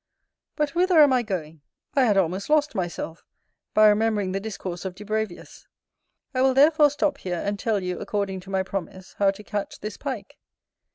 But 0.55 0.71
whither 0.73 0.99
am 0.99 1.13
I 1.13 1.21
going? 1.21 1.61
I 1.93 2.05
had 2.05 2.17
almost 2.17 2.49
lost 2.49 2.73
myself, 2.73 3.23
by 3.75 3.87
remembering 3.87 4.31
the 4.31 4.39
discourse 4.39 4.83
of 4.83 4.95
Dubravius. 4.95 5.67
I 6.33 6.41
will 6.41 6.55
therefore 6.55 6.89
stop 6.89 7.19
here; 7.19 7.37
and 7.45 7.59
tell 7.59 7.83
you, 7.83 7.99
according 7.99 8.39
to 8.39 8.49
my 8.49 8.63
promise, 8.63 9.13
how 9.19 9.29
to 9.29 9.43
catch 9.43 9.79
this 9.79 9.97
Pike. 9.97 10.39